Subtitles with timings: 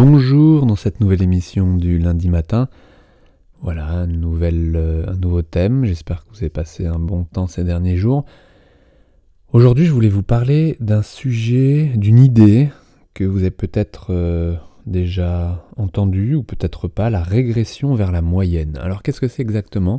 [0.00, 2.68] Bonjour dans cette nouvelle émission du lundi matin.
[3.62, 5.84] Voilà, euh, un nouveau thème.
[5.84, 8.24] J'espère que vous avez passé un bon temps ces derniers jours.
[9.52, 12.68] Aujourd'hui, je voulais vous parler d'un sujet, d'une idée
[13.12, 14.54] que vous avez peut-être euh,
[14.86, 18.78] déjà entendu ou peut-être pas, la régression vers la moyenne.
[18.80, 19.98] Alors, qu'est-ce que c'est exactement?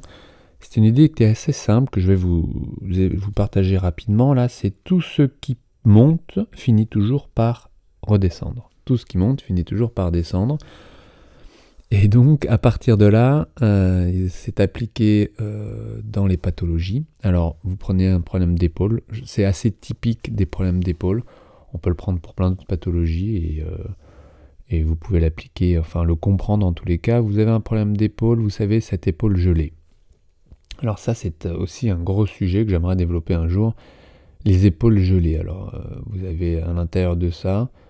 [0.62, 4.34] C'est une idée qui est assez simple que je vais vous partager rapidement.
[4.34, 7.70] Là, c'est tout ce qui monte finit toujours par
[8.02, 10.58] redescendre tout ce qui monte finit toujours par descendre.
[11.92, 17.06] Et donc, à partir de là, euh, c'est appliqué euh, dans les pathologies.
[17.22, 21.22] Alors, vous prenez un problème d'épaule, c'est assez typique des problèmes d'épaule.
[21.72, 23.78] On peut le prendre pour plein d'autres pathologies et, euh,
[24.72, 27.20] et vous pouvez l'appliquer, enfin le comprendre en tous les cas.
[27.22, 29.74] Vous avez un problème d'épaule, vous savez, cette épaule gelée.
[30.82, 33.76] Alors ça, c'est aussi un gros sujet que j'aimerais développer un jour.
[34.46, 35.38] Les épaules gelées.
[35.38, 37.89] Alors, vous avez à l'intérieur de ça euh,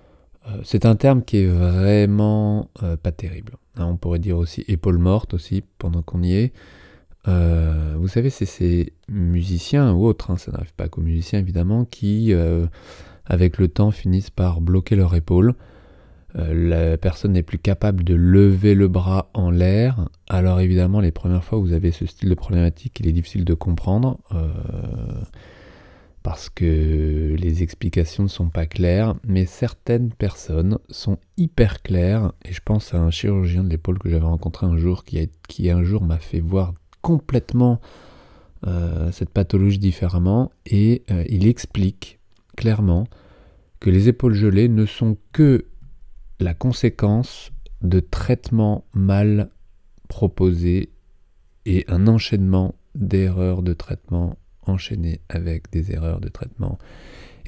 [0.63, 3.53] c'est un terme qui est vraiment euh, pas terrible.
[3.75, 6.53] Hein, on pourrait dire aussi épaule morte aussi pendant qu'on y est.
[7.27, 11.85] Euh, vous savez, c'est ces musiciens ou autres, hein, ça n'arrive pas qu'aux musiciens évidemment,
[11.85, 12.33] qui
[13.25, 15.53] avec le temps finissent par bloquer leur épaule.
[16.35, 20.09] la personne n'est plus capable de lever le bras en l'air.
[20.29, 23.45] Alors évidemment, les premières fois où vous avez ce style de problématique, il est difficile
[23.45, 24.19] de comprendre
[26.29, 32.53] parce que les explications ne sont pas claires, mais certaines personnes sont hyper claires, et
[32.53, 35.81] je pense à un chirurgien de l'épaule que j'avais rencontré un jour, qui, qui un
[35.81, 37.81] jour m'a fait voir complètement
[38.67, 42.19] euh, cette pathologie différemment, et euh, il explique
[42.55, 43.07] clairement
[43.79, 45.65] que les épaules gelées ne sont que
[46.39, 49.49] la conséquence de traitements mal
[50.09, 50.91] proposés
[51.65, 54.37] et un enchaînement d'erreurs de traitement
[54.71, 56.77] enchaîner avec des erreurs de traitement.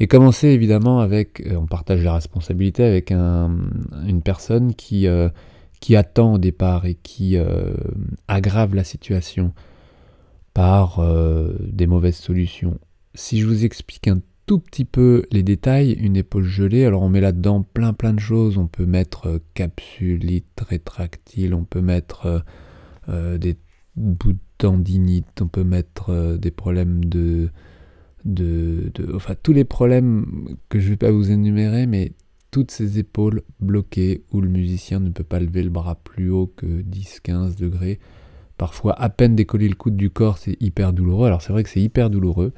[0.02, 5.30] Et commencer évidemment avec, euh, on partage la responsabilité avec une personne qui, euh,
[5.80, 7.74] qui attend au départ et qui euh,
[8.28, 9.54] aggrave la situation
[10.56, 11.00] par
[11.62, 12.78] des mauvaises solutions.
[13.16, 17.10] Si je vous explique un tout petit peu les détails, une épaule gelée, alors on
[17.10, 18.58] met là-dedans plein plein de choses.
[18.58, 22.44] On peut mettre capsulite rétractile, on peut mettre
[23.08, 23.56] des
[24.02, 27.50] bouts tendinite, on peut mettre euh, des problèmes de,
[28.26, 32.12] de, Enfin, tous les problèmes que je ne vais pas vous énumérer, mais
[32.52, 36.54] toutes ces épaules bloquées où le musicien ne peut pas lever le bras plus haut
[36.56, 38.00] que 10-15 degrés.
[38.58, 41.26] Parfois, à peine décoller le coude du corps, c'est hyper douloureux.
[41.26, 42.54] Alors, c'est vrai que c'est hyper douloureux.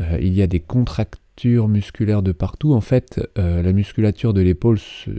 [0.00, 2.74] Euh, il y a des contractures musculaires de partout.
[2.74, 5.10] En fait, euh, la musculature de l'épaule se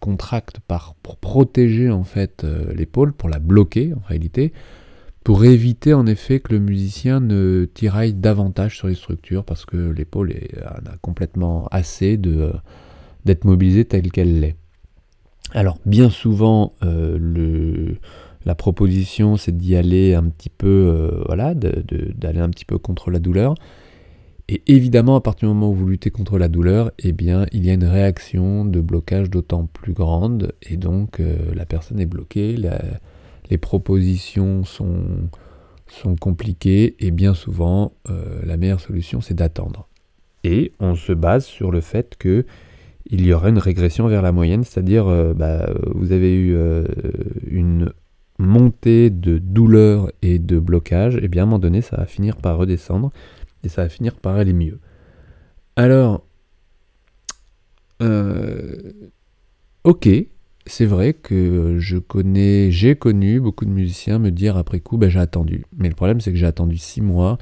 [0.00, 4.54] contracte par, pour protéger en fait l'épaule, pour la bloquer en réalité
[5.24, 9.76] pour éviter en effet que le musicien ne tiraille davantage sur les structures parce que
[9.76, 12.52] l'épaule en a complètement assez euh,
[13.24, 14.56] d'être mobilisée telle qu'elle l'est.
[15.54, 17.94] Alors bien souvent euh,
[18.44, 23.10] la proposition c'est d'y aller un petit peu euh, voilà d'aller un petit peu contre
[23.10, 23.54] la douleur
[24.48, 27.64] et évidemment à partir du moment où vous luttez contre la douleur eh bien il
[27.64, 31.22] y a une réaction de blocage d'autant plus grande et donc
[31.54, 32.56] la personne est bloquée
[33.50, 35.28] les propositions sont,
[36.20, 39.88] compliquées et bien souvent euh, la meilleure solution c'est d'attendre.
[40.42, 42.44] Et on se base sur le fait que
[43.06, 46.84] il y aura une régression vers la moyenne, c'est-à-dire euh, bah, vous avez eu euh,
[47.46, 47.92] une
[48.38, 52.36] montée de douleur et de blocage, et bien à un moment donné ça va finir
[52.36, 53.12] par redescendre
[53.62, 54.80] et ça va finir par aller mieux.
[55.76, 56.26] Alors,
[59.84, 60.08] ok,
[60.66, 65.10] c'est vrai que je connais, j'ai connu beaucoup de musiciens me dire après coup, ben,
[65.10, 65.64] j'ai attendu.
[65.76, 67.38] Mais le problème, c'est que j'ai attendu six mois.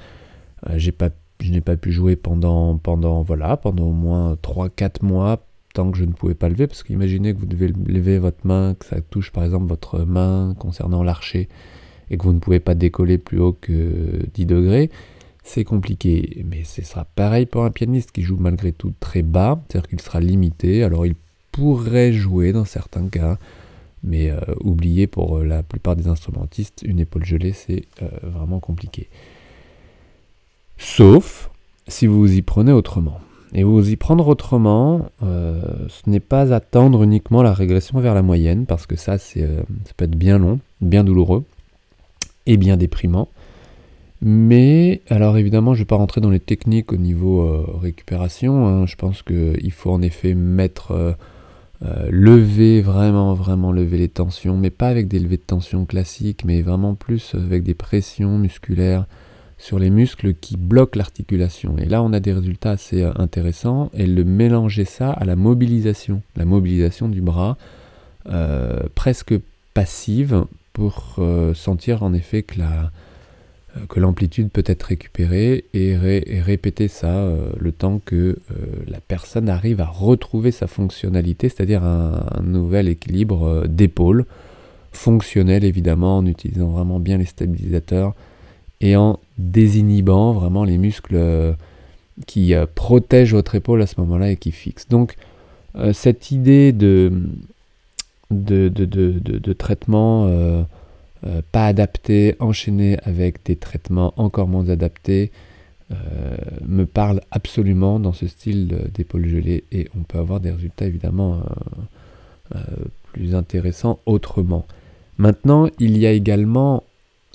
[0.68, 1.10] Euh, j'ai pas,
[1.40, 5.98] je n'ai pas pu jouer pendant, pendant, voilà, pendant au moins 3-4 mois, tant que
[5.98, 6.66] je ne pouvais pas lever.
[6.66, 10.54] Parce qu'imaginez que vous devez lever votre main, que ça touche par exemple votre main
[10.58, 11.48] concernant l'archer,
[12.10, 14.90] et que vous ne pouvez pas décoller plus haut que 10 degrés.
[15.44, 19.60] C'est compliqué, mais ce sera pareil pour un pianiste qui joue malgré tout très bas,
[19.68, 20.84] c'est-à-dire qu'il sera limité.
[20.84, 21.14] Alors il
[21.52, 23.38] pourrait jouer dans certains cas,
[24.02, 28.58] mais euh, oubliez pour euh, la plupart des instrumentistes, une épaule gelée, c'est euh, vraiment
[28.58, 29.08] compliqué.
[30.78, 31.50] Sauf
[31.86, 33.20] si vous y prenez autrement.
[33.54, 38.64] Et vous y prendre autrement, ce n'est pas attendre uniquement la régression vers la moyenne,
[38.64, 41.44] parce que ça, c'est, ça peut être bien long, bien douloureux
[42.46, 43.28] et bien déprimant.
[44.22, 48.66] Mais, alors évidemment, je ne vais pas rentrer dans les techniques au niveau récupération.
[48.66, 48.86] Hein.
[48.86, 51.14] Je pense qu'il faut en effet mettre
[52.10, 56.62] lever vraiment, vraiment lever les tensions, mais pas avec des levées de tension classiques, mais
[56.62, 59.06] vraiment plus avec des pressions musculaires
[59.58, 61.76] sur les muscles qui bloquent l'articulation.
[61.78, 65.36] Et là, on a des résultats assez euh, intéressants, et le mélanger ça à la
[65.36, 67.56] mobilisation, la mobilisation du bras,
[68.94, 69.34] presque
[69.74, 71.18] passive pour
[71.54, 72.92] sentir en effet que la,
[73.88, 75.96] que l'amplitude peut être récupérée et,
[76.40, 77.26] répéter ça
[77.58, 78.38] le temps que
[78.86, 84.26] la personne arrive à retrouver sa fonctionnalité, c'est-à-dire un, nouvel équilibre d'épaule,
[84.92, 88.14] fonctionnel évidemment, en utilisant vraiment bien les stabilisateurs
[88.82, 91.52] et en désinhibant vraiment les muscles euh,
[92.26, 94.88] qui euh, protègent votre épaule à ce moment-là et qui fixent.
[94.88, 95.14] Donc
[95.76, 97.12] euh, cette idée de,
[98.30, 100.26] de, de, traitement
[101.52, 105.30] pas adapté, enchaîné avec des traitements encore moins adaptés,
[106.66, 111.42] me parle absolument dans ce style d'épaule gelée et on peut avoir des résultats évidemment
[113.12, 114.66] plus intéressants autrement.
[115.18, 116.82] Maintenant, il y a également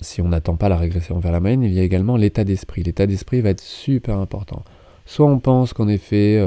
[0.00, 2.82] si on n'attend pas la régression vers la moyenne, il y a également l'état d'esprit.
[2.82, 4.62] L'état d'esprit va être super important.
[5.06, 6.40] Soit on pense qu'en effet,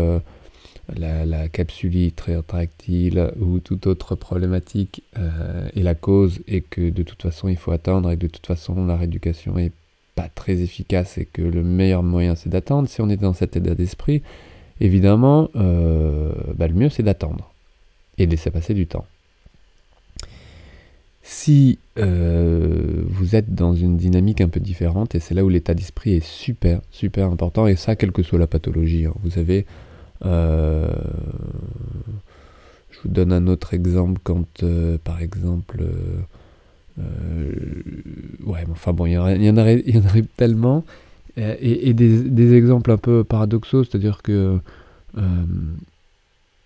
[0.89, 7.03] euh, la, capsulite rétractile ou toute autre problématique euh, est la cause et que de
[7.03, 9.71] toute façon il faut attendre et que de toute façon la rééducation est
[10.15, 12.89] pas très efficace et que le meilleur moyen c'est d'attendre.
[12.89, 14.21] Si on est dans cet état d'esprit,
[14.79, 17.51] évidemment, euh, bah, le mieux c'est d'attendre
[18.17, 19.05] et de laisser passer du temps.
[21.23, 25.73] Si euh, vous êtes dans une dynamique un peu différente, et c'est là où l'état
[25.73, 29.05] d'esprit est super, super important, et ça, quelle que soit la pathologie.
[29.05, 29.13] Hein.
[29.23, 29.65] Vous avez...
[30.25, 30.91] Euh,
[32.91, 35.83] je vous donne un autre exemple quand, euh, par exemple...
[38.45, 39.83] ouais, enfin bon, il y, en, y en aurait,
[40.37, 40.83] tellement.
[41.37, 44.59] Et, des, exemples un peu paradoxaux, c'est-à-dire que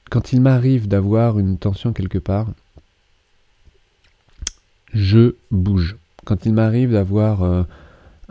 [0.10, 2.48] quand il m'arrive d'avoir une tension quelque part,
[4.94, 5.98] je bouge.
[6.24, 7.64] Quand il m'arrive d'avoir euh,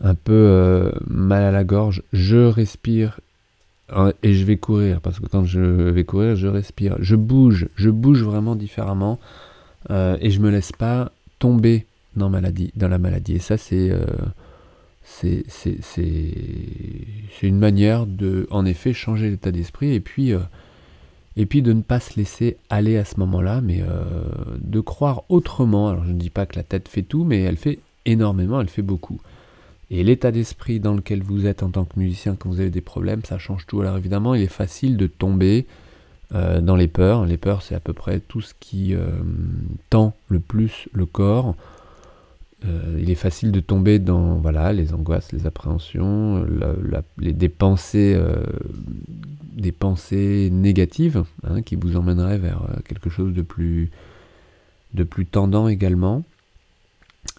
[0.02, 3.20] un peu euh, mal à la gorge, je respire
[4.22, 5.00] et je vais courir.
[5.00, 6.96] Parce que quand je vais courir, je respire.
[7.00, 9.18] Je bouge, je bouge vraiment différemment
[9.90, 11.86] euh, et je me laisse pas tomber
[12.16, 13.34] dans, maladie, dans la maladie.
[13.34, 13.92] Et ça, c'est
[15.02, 15.44] c'est
[17.42, 20.32] une manière de, en effet, changer l'état d'esprit et puis
[21.36, 24.04] et puis de ne pas se laisser aller à ce moment-là, mais euh,
[24.60, 25.88] de croire autrement.
[25.88, 28.68] Alors je ne dis pas que la tête fait tout, mais elle fait énormément, elle
[28.68, 29.20] fait beaucoup.
[29.90, 32.80] Et l'état d'esprit dans lequel vous êtes en tant que musicien quand vous avez des
[32.80, 33.80] problèmes, ça change tout.
[33.80, 35.66] Alors évidemment, il est facile de tomber
[36.34, 37.26] euh, dans les peurs.
[37.26, 39.08] Les peurs, c'est à peu près tout ce qui euh,
[39.90, 41.54] tend le plus le corps.
[42.98, 46.46] il est facile de tomber dans voilà les angoisses, les appréhensions,
[47.18, 48.18] les, des pensées
[49.54, 53.90] des pensées négatives hein, qui vous emmèneraient vers euh, quelque chose de plus,
[54.94, 56.24] de plus tendant également.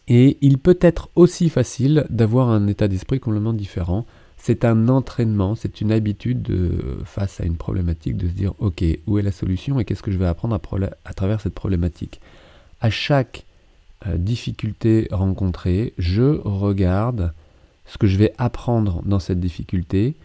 [0.08, 4.06] Et il peut être aussi facile d'avoir un état d'esprit complètement différent.
[4.38, 8.84] C'est un entraînement, c'est une habitude de, face à une problématique de se dire ok,
[9.08, 10.56] où est la solution et qu'est-ce que je vais apprendre
[11.06, 12.22] à, travers cette problématique?
[12.82, 13.46] À chaque
[14.06, 17.34] euh, difficulté rencontrée, je regarde
[17.88, 20.16] ce que je vais apprendre dans cette difficulté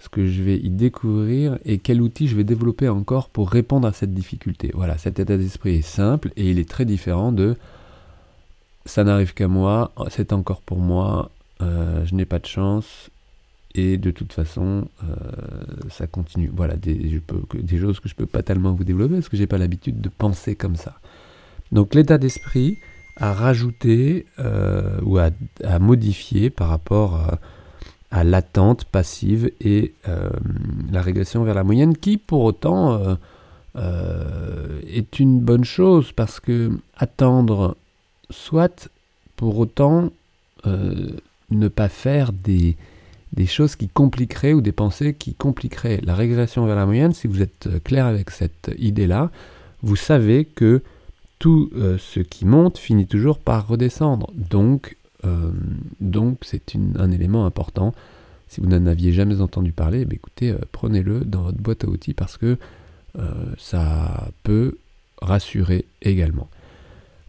[0.00, 3.86] ce que je vais y découvrir et quel outil je vais développer encore pour répondre
[3.86, 4.70] à cette difficulté.
[4.74, 7.56] Voilà, cet état d'esprit est simple et il est très différent de
[8.86, 11.30] ça n'arrive qu'à moi, c'est encore pour moi,
[11.62, 13.10] euh, je n'ai pas de chance
[13.74, 15.14] et de toute façon euh,
[15.90, 16.50] ça continue.
[16.54, 19.46] Voilà, des, je choses que je ne peux pas tellement vous développer parce que j'ai
[19.46, 20.98] pas l'habitude de penser comme ça.
[21.70, 22.78] Donc l'état d'esprit
[23.16, 25.30] à rajouter euh, ou à,
[25.78, 27.20] modifier par rapport
[28.10, 29.94] à l'attente passive et
[30.90, 33.18] la régression vers la moyenne, qui pour autant
[33.76, 37.76] est une bonne chose parce que attendre,
[38.30, 38.88] soit
[39.36, 40.10] pour autant
[40.64, 42.76] ne pas faire des,
[43.46, 47.12] choses qui compliqueraient ou des pensées qui compliqueraient la régression vers la moyenne.
[47.12, 49.30] Si vous êtes clair avec cette idée-là,
[49.82, 50.82] vous savez que
[51.38, 54.30] tout ce qui monte finit toujours par redescendre.
[54.34, 55.50] Donc, euh,
[56.42, 57.94] c'est un élément important.
[58.48, 61.88] Si vous n'en aviez jamais entendu parler, eh écoutez, euh, prenez-le dans votre boîte à
[61.88, 62.56] outils parce que
[63.18, 64.76] euh, ça peut
[65.20, 66.48] rassurer également.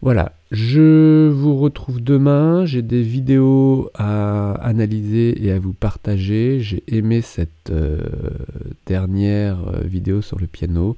[0.00, 2.64] Voilà, je vous retrouve demain.
[2.64, 6.60] J'ai des vidéos à analyser et à vous partager.
[6.60, 7.72] J'ai aimé cette
[8.86, 10.96] dernière vidéo sur le piano.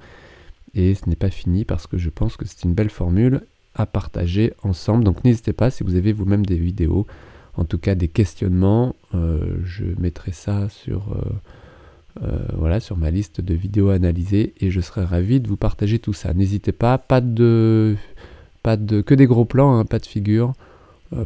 [0.75, 3.41] Et ce n'est pas fini parce que je pense que c'est une belle formule
[3.75, 5.05] à partager ensemble.
[5.05, 7.07] Donc n'hésitez pas si vous avez vous-même des vidéos,
[7.57, 11.13] en tout cas des questionnements, euh, je mettrai ça sur,
[12.21, 15.99] euh, euh, sur ma liste de vidéos analysées et je serai ravi de vous partager
[15.99, 16.35] tout ça.
[16.35, 17.97] N'hésitez pas, pas de,
[18.65, 20.55] pas de, que des gros plans, hein, pas de figure,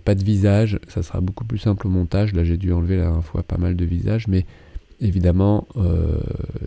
[0.05, 2.35] pas de visage, ça sera beaucoup plus simple au montage.
[2.35, 4.45] Là j'ai dû enlever la dernière fois pas mal de visages, mais
[5.01, 5.67] évidemment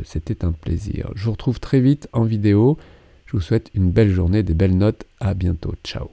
[0.03, 1.11] c'était un plaisir.
[1.13, 2.79] Je vous retrouve très vite en vidéo.
[3.27, 5.05] Je vous souhaite une belle journée, des belles notes.
[5.19, 5.75] À bientôt.
[5.83, 6.09] Ciao.